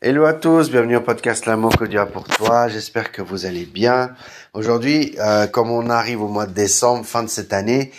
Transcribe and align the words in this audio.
Hello 0.00 0.26
à 0.26 0.32
tous, 0.32 0.70
bienvenue 0.70 0.94
au 0.94 1.00
podcast 1.00 1.44
L'amour 1.46 1.76
que 1.76 1.84
Dieu 1.84 1.98
a 1.98 2.06
pour 2.06 2.22
toi. 2.22 2.68
J'espère 2.68 3.10
que 3.10 3.20
vous 3.20 3.46
allez 3.46 3.64
bien. 3.64 4.14
Aujourd'hui, 4.54 5.16
euh, 5.18 5.48
comme 5.48 5.72
on 5.72 5.90
arrive 5.90 6.22
au 6.22 6.28
mois 6.28 6.46
de 6.46 6.52
décembre, 6.52 7.04
fin 7.04 7.24
de 7.24 7.28
cette 7.28 7.52
année 7.52 7.90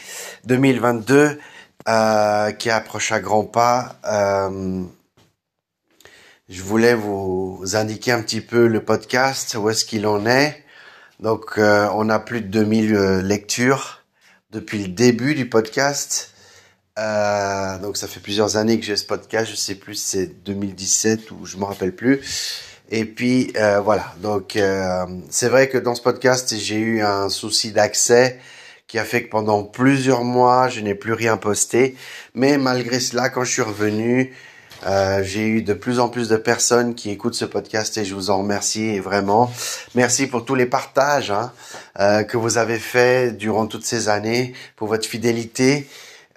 2022, 0.46 1.38
euh, 1.89 2.51
qui 2.54 2.70
approche 2.70 3.12
à 3.12 3.20
grands 3.20 3.43
pas, 3.43 3.97
euh, 4.05 4.81
je 6.47 6.62
voulais 6.62 6.94
vous 6.94 7.62
indiquer 7.74 8.13
un 8.13 8.22
petit 8.22 8.40
peu 8.40 8.68
le 8.68 8.81
podcast, 8.81 9.58
où 9.60 9.70
est-ce 9.70 9.84
qu'il 9.84 10.08
en 10.08 10.26
est. 10.26 10.63
Donc, 11.20 11.58
euh, 11.58 11.90
on 11.96 12.08
a 12.08 12.20
plus 12.20 12.40
de 12.40 12.47
2000 12.47 12.96
euh, 12.96 13.22
lectures 13.22 14.06
depuis 14.52 14.81
le 14.81 14.88
début 14.88 15.36
du 15.36 15.50
podcast. 15.50 16.34
Euh, 17.00 17.77
donc 17.80 17.95
ça 17.95 18.08
fait 18.08 18.20
plusieurs 18.20 18.58
années 18.58 18.80
que 18.80 18.86
j'ai 18.86 18.98
ce 18.98 19.05
podcast, 19.05 19.49
je 19.49 19.55
sais 19.55 19.76
plus 19.76 19.95
si 19.95 20.08
c'est 20.08 20.44
2017 20.44 21.31
ou 21.31 21.45
je 21.45 21.58
me 21.58 21.63
rappelle 21.63 21.95
plus. 21.95 22.20
Et 22.91 23.05
puis 23.05 23.53
euh, 23.55 23.80
voilà, 23.80 24.13
donc 24.21 24.55
euh, 24.55 25.05
c'est 25.30 25.48
vrai 25.48 25.70
que 25.70 25.77
dans 25.77 25.95
ce 25.95 26.02
podcast 26.02 26.54
j'ai 26.57 26.77
eu 26.77 27.02
un 27.02 27.30
souci 27.30 27.71
d'accès 27.71 28.40
qui 28.88 28.99
a 28.99 29.05
fait 29.05 29.23
que 29.23 29.30
pendant 29.30 29.63
plusieurs 29.63 30.23
mois 30.23 30.67
je 30.67 30.81
n'ai 30.81 30.95
plus 30.95 31.13
rien 31.13 31.38
posté. 31.38 31.95
Mais 32.34 32.57
malgré 32.57 32.99
cela, 32.99 33.29
quand 33.29 33.43
je 33.43 33.52
suis 33.52 33.62
revenu, 33.62 34.34
euh, 34.85 35.23
j'ai 35.23 35.45
eu 35.45 35.62
de 35.62 35.73
plus 35.73 35.99
en 35.99 36.09
plus 36.09 36.29
de 36.29 36.38
personnes 36.38 36.95
qui 36.95 37.09
écoutent 37.09 37.35
ce 37.35 37.45
podcast 37.45 37.98
et 37.98 38.05
je 38.05 38.16
vous 38.16 38.29
en 38.29 38.40
remercie 38.40 38.99
vraiment. 38.99 39.52
Merci 39.95 40.27
pour 40.27 40.45
tous 40.45 40.55
les 40.55 40.66
partages 40.66 41.31
hein, 41.31 41.52
euh, 41.99 42.23
que 42.23 42.38
vous 42.38 42.57
avez 42.57 42.79
fait 42.79 43.35
durant 43.35 43.68
toutes 43.68 43.85
ces 43.85 44.09
années, 44.09 44.54
pour 44.76 44.88
votre 44.88 45.07
fidélité. 45.07 45.88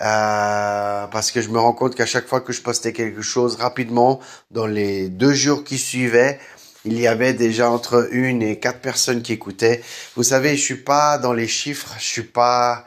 Euh, 0.03 1.07
parce 1.07 1.31
que 1.31 1.41
je 1.41 1.49
me 1.49 1.59
rends 1.59 1.73
compte 1.73 1.95
qu'à 1.95 2.07
chaque 2.07 2.27
fois 2.27 2.41
que 2.41 2.53
je 2.53 2.61
postais 2.61 2.93
quelque 2.93 3.23
chose 3.23 3.57
rapidement, 3.57 4.21
dans 4.51 4.67
les 4.67 5.09
deux 5.09 5.33
jours 5.33 5.63
qui 5.63 5.79
suivaient, 5.79 6.41
il 6.85 6.99
y 6.99 7.07
avait 7.07 7.35
déjà 7.35 7.71
entre 7.71 8.09
une 8.11 8.43
et 8.43 8.59
quatre 8.59 8.81
personnes 8.81 9.23
qui 9.23 9.33
écoutaient. 9.33 9.83
Vous 10.17 10.25
savez, 10.25 10.57
je 10.57 10.63
suis 10.63 10.83
pas 10.83 11.19
dans 11.19 11.33
les 11.33 11.47
chiffres, 11.47 11.95
je 11.99 12.05
suis 12.05 12.23
pas 12.25 12.85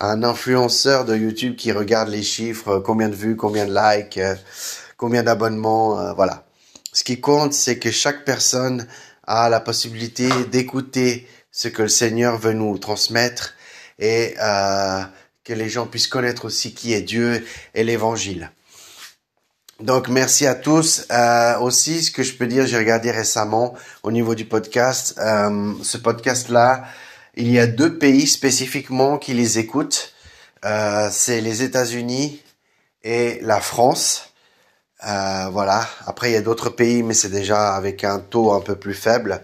un 0.00 0.22
influenceur 0.22 1.04
de 1.04 1.16
YouTube 1.16 1.56
qui 1.56 1.72
regarde 1.72 2.08
les 2.08 2.22
chiffres, 2.22 2.78
combien 2.78 3.08
de 3.08 3.14
vues, 3.14 3.36
combien 3.36 3.66
de 3.66 3.74
likes, 3.74 4.18
euh, 4.18 4.34
combien 4.96 5.22
d'abonnements, 5.22 5.98
euh, 5.98 6.12
voilà. 6.12 6.44
Ce 6.92 7.04
qui 7.04 7.20
compte, 7.20 7.52
c'est 7.54 7.78
que 7.78 7.90
chaque 7.90 8.24
personne 8.24 8.86
a 9.26 9.48
la 9.48 9.60
possibilité 9.60 10.28
d'écouter 10.50 11.26
ce 11.52 11.68
que 11.68 11.82
le 11.82 11.88
Seigneur 11.88 12.36
veut 12.38 12.52
nous 12.52 12.76
transmettre 12.78 13.54
et 13.98 14.34
euh, 14.40 15.02
que 15.50 15.54
les 15.56 15.68
gens 15.68 15.86
puissent 15.86 16.06
connaître 16.06 16.44
aussi 16.44 16.74
qui 16.74 16.94
est 16.94 17.02
Dieu 17.02 17.44
et 17.74 17.82
l'évangile. 17.82 18.52
Donc 19.80 20.06
merci 20.06 20.46
à 20.46 20.54
tous. 20.54 21.06
Euh, 21.10 21.58
aussi, 21.58 22.04
ce 22.04 22.12
que 22.12 22.22
je 22.22 22.34
peux 22.34 22.46
dire, 22.46 22.68
j'ai 22.68 22.78
regardé 22.78 23.10
récemment 23.10 23.74
au 24.04 24.12
niveau 24.12 24.36
du 24.36 24.44
podcast. 24.44 25.18
Euh, 25.18 25.72
ce 25.82 25.98
podcast-là, 25.98 26.84
il 27.34 27.50
y 27.50 27.58
a 27.58 27.66
deux 27.66 27.98
pays 27.98 28.28
spécifiquement 28.28 29.18
qui 29.18 29.34
les 29.34 29.58
écoutent. 29.58 30.14
Euh, 30.64 31.08
c'est 31.10 31.40
les 31.40 31.64
États-Unis 31.64 32.40
et 33.02 33.40
la 33.42 33.60
France. 33.60 34.32
Voilà. 35.02 35.88
Après, 36.06 36.30
il 36.30 36.34
y 36.34 36.36
a 36.36 36.42
d'autres 36.42 36.70
pays, 36.70 37.02
mais 37.02 37.14
c'est 37.14 37.30
déjà 37.30 37.74
avec 37.74 38.04
un 38.04 38.20
taux 38.20 38.52
un 38.52 38.60
peu 38.60 38.76
plus 38.76 38.94
faible. 38.94 39.42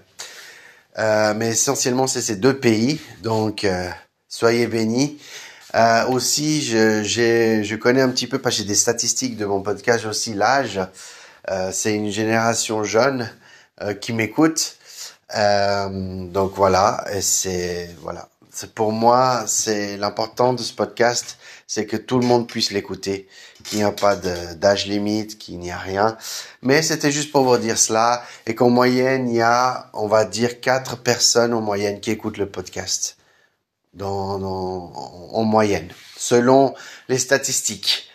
Mais 0.97 1.49
essentiellement, 1.49 2.07
c'est 2.07 2.23
ces 2.23 2.37
deux 2.37 2.59
pays. 2.59 3.01
Donc, 3.23 3.67
soyez 4.29 4.67
bénis. 4.69 5.19
Euh, 5.75 6.07
aussi, 6.07 6.63
je, 6.63 7.03
je 7.03 7.75
connais 7.77 8.03
un 8.03 8.09
petit 8.11 8.27
peu, 8.27 8.39
parce 8.39 8.57
que 8.57 8.63
j'ai 8.63 8.69
des 8.69 8.75
statistiques 8.75 9.37
de 9.37 9.47
mon 9.47 9.63
podcast 9.63 10.05
aussi, 10.07 10.35
l'âge. 10.35 10.81
Euh, 11.51 11.71
c'est 11.73 11.95
une 11.95 12.11
génération 12.11 12.85
jeune 12.85 13.31
euh, 13.83 13.95
qui 13.95 14.13
m'écoute. 14.13 14.77
Euh, 15.35 16.27
donc 16.29 16.53
voilà, 16.55 17.05
et 17.13 17.21
c'est 17.21 17.91
voilà. 18.01 18.29
C'est 18.53 18.73
pour 18.73 18.91
moi, 18.91 19.45
c'est 19.47 19.99
l'important 19.99 20.55
de 20.55 20.63
ce 20.63 20.73
podcast, 20.73 21.37
c'est 21.67 21.85
que 21.85 21.97
tout 21.99 22.19
le 22.19 22.27
monde 22.27 22.49
puisse 22.49 22.71
l'écouter, 22.71 23.29
qu'il 23.65 23.79
n'y 23.79 23.85
a 23.85 23.93
pas 23.93 24.17
d'âge 24.17 24.87
limite, 24.87 25.37
qu'il 25.37 25.59
n'y 25.59 25.71
a 25.71 25.77
rien. 25.77 26.17
Mais 26.63 26.81
c'était 26.81 27.13
juste 27.13 27.33
pour 27.33 27.45
vous 27.45 27.59
dire 27.59 27.77
cela, 27.77 28.25
et 28.47 28.55
qu'en 28.55 28.71
moyenne, 28.71 29.29
il 29.29 29.37
y 29.37 29.43
a, 29.43 29.91
on 29.93 30.07
va 30.07 30.25
dire, 30.25 30.61
quatre 30.63 30.97
personnes 30.97 31.53
en 31.53 31.61
moyenne 31.61 32.01
qui 32.01 32.11
écoutent 32.11 32.39
le 32.39 32.47
podcast 32.49 33.19
dans, 33.97 34.39
dans- 34.39 34.93
en 35.33 35.43
moyenne, 35.45 35.89
selon 36.17 36.75
les 37.09 37.19
statistiques. 37.19 38.09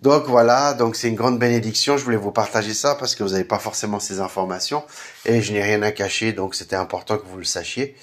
Donc 0.00 0.24
voilà, 0.26 0.74
donc 0.74 0.96
c'est 0.96 1.08
une 1.08 1.14
grande 1.14 1.38
bénédiction. 1.38 1.96
Je 1.96 2.04
voulais 2.04 2.16
vous 2.18 2.30
partager 2.32 2.74
ça 2.74 2.94
parce 2.94 3.14
que 3.14 3.22
vous 3.22 3.30
n'avez 3.30 3.44
pas 3.44 3.58
forcément 3.58 4.00
ces 4.00 4.20
informations 4.20 4.84
et 5.24 5.40
je 5.40 5.52
n'ai 5.52 5.62
rien 5.62 5.82
à 5.82 5.92
cacher, 5.92 6.32
donc 6.32 6.54
c'était 6.54 6.76
important 6.76 7.16
que 7.16 7.26
vous 7.26 7.38
le 7.38 7.44
sachiez. 7.44 7.96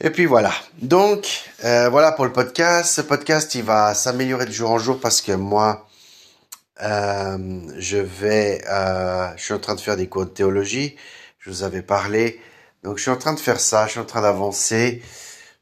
Et 0.00 0.10
puis 0.10 0.26
voilà. 0.26 0.52
Donc 0.82 1.26
euh, 1.64 1.88
voilà 1.88 2.12
pour 2.12 2.24
le 2.24 2.32
podcast. 2.32 2.92
Ce 2.92 3.00
podcast, 3.00 3.54
il 3.54 3.62
va 3.62 3.94
s'améliorer 3.94 4.46
de 4.46 4.52
jour 4.52 4.70
en 4.70 4.78
jour 4.78 4.98
parce 5.00 5.20
que 5.22 5.32
moi, 5.32 5.86
euh, 6.82 7.60
je 7.78 7.96
vais, 7.98 8.62
euh, 8.68 9.28
je 9.36 9.42
suis 9.44 9.54
en 9.54 9.58
train 9.60 9.74
de 9.74 9.80
faire 9.80 9.96
des 9.96 10.08
cours 10.08 10.26
de 10.26 10.30
théologie. 10.30 10.96
Je 11.38 11.50
vous 11.50 11.62
avais 11.62 11.82
parlé. 11.82 12.40
Donc 12.82 12.96
je 12.98 13.02
suis 13.02 13.10
en 13.10 13.16
train 13.16 13.32
de 13.32 13.40
faire 13.40 13.60
ça. 13.60 13.86
Je 13.86 13.92
suis 13.92 14.00
en 14.00 14.04
train 14.04 14.22
d'avancer. 14.22 15.02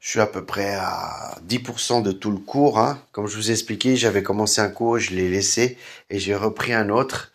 Je 0.05 0.11
suis 0.11 0.19
à 0.19 0.27
peu 0.27 0.45
près 0.45 0.75
à 0.75 1.35
10% 1.47 2.03
de 2.03 2.11
tout 2.11 2.29
le 2.29 2.37
cours. 2.37 2.77
Hein. 2.77 3.01
Comme 3.11 3.25
je 3.25 3.35
vous 3.37 3.49
ai 3.49 3.53
expliqué, 3.53 3.95
j'avais 3.95 4.21
commencé 4.21 4.61
un 4.61 4.69
cours, 4.69 4.99
je 4.99 5.15
l'ai 5.15 5.29
laissé 5.29 5.79
et 6.11 6.19
j'ai 6.19 6.35
repris 6.35 6.73
un 6.73 6.89
autre 6.89 7.31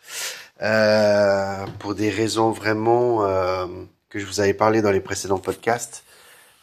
euh, 0.61 1.65
pour 1.79 1.95
des 1.95 2.09
raisons 2.09 2.51
vraiment 2.51 3.25
euh, 3.25 3.65
que 4.09 4.19
je 4.19 4.25
vous 4.25 4.39
avais 4.39 4.53
parlé 4.53 4.81
dans 4.81 4.91
les 4.91 5.01
précédents 5.01 5.37
podcasts. 5.37 6.05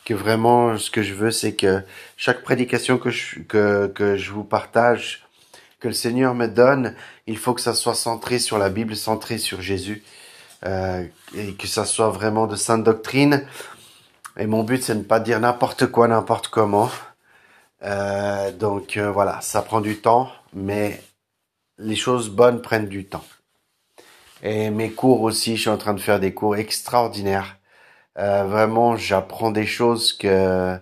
Que 0.06 0.14
vraiment, 0.14 0.78
ce 0.78 0.90
que 0.90 1.02
je 1.02 1.12
veux, 1.12 1.30
c'est 1.30 1.52
que 1.52 1.82
chaque 2.16 2.42
prédication 2.42 2.96
que 2.96 3.10
je, 3.10 3.40
que, 3.40 3.92
que 3.94 4.16
je 4.16 4.32
vous 4.32 4.44
partage, 4.44 5.26
que 5.78 5.88
le 5.88 5.94
Seigneur 5.94 6.34
me 6.34 6.46
donne, 6.46 6.94
il 7.26 7.36
faut 7.36 7.52
que 7.52 7.60
ça 7.60 7.74
soit 7.74 7.94
centré 7.94 8.38
sur 8.38 8.56
la 8.56 8.70
Bible, 8.70 8.96
centré 8.96 9.36
sur 9.36 9.60
Jésus, 9.60 10.02
euh, 10.64 11.04
et 11.36 11.52
que 11.52 11.66
ça 11.66 11.84
soit 11.84 12.08
vraiment 12.08 12.46
de 12.46 12.56
sainte 12.56 12.82
doctrine. 12.82 13.44
Et 14.38 14.46
mon 14.46 14.62
but, 14.62 14.82
c'est 14.82 14.94
de 14.94 15.00
ne 15.00 15.04
pas 15.04 15.20
dire 15.20 15.40
n'importe 15.40 15.86
quoi, 15.86 16.08
n'importe 16.08 16.48
comment. 16.48 16.90
Euh, 17.82 18.52
donc 18.52 18.96
euh, 18.96 19.10
voilà, 19.10 19.40
ça 19.40 19.62
prend 19.62 19.80
du 19.80 20.00
temps, 20.00 20.30
mais 20.52 21.00
les 21.78 21.96
choses 21.96 22.28
bonnes 22.30 22.62
prennent 22.62 22.88
du 22.88 23.06
temps. 23.06 23.24
Et 24.42 24.70
mes 24.70 24.90
cours 24.92 25.22
aussi, 25.22 25.56
je 25.56 25.62
suis 25.62 25.70
en 25.70 25.76
train 25.76 25.94
de 25.94 26.00
faire 26.00 26.20
des 26.20 26.34
cours 26.34 26.56
extraordinaires. 26.56 27.56
Euh, 28.18 28.44
vraiment, 28.44 28.96
j'apprends 28.96 29.50
des 29.50 29.66
choses 29.66 30.12
que 30.12 30.78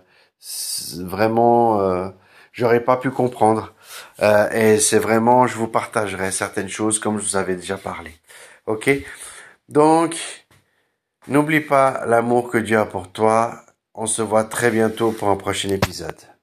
vraiment 0.99 1.81
euh, 1.81 2.09
j'aurais 2.53 2.83
pas 2.83 2.97
pu 2.97 3.11
comprendre. 3.11 3.73
Euh, 4.21 4.49
et 4.51 4.79
c'est 4.79 4.99
vraiment, 4.99 5.47
je 5.47 5.55
vous 5.55 5.67
partagerai 5.67 6.31
certaines 6.31 6.69
choses 6.69 6.99
comme 6.99 7.19
je 7.19 7.23
vous 7.23 7.35
avais 7.37 7.55
déjà 7.55 7.77
parlé. 7.77 8.11
Ok? 8.67 8.89
Donc, 9.69 10.15
n'oublie 11.27 11.61
pas 11.61 12.05
l'amour 12.05 12.49
que 12.49 12.57
Dieu 12.57 12.77
a 12.79 12.85
pour 12.85 13.11
toi. 13.11 13.61
On 13.93 14.05
se 14.05 14.21
voit 14.21 14.43
très 14.43 14.71
bientôt 14.71 15.11
pour 15.11 15.29
un 15.29 15.35
prochain 15.35 15.69
épisode. 15.69 16.36